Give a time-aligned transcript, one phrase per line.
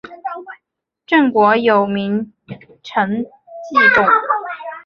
[1.05, 2.33] 郑国有名
[2.81, 4.03] 臣祭仲。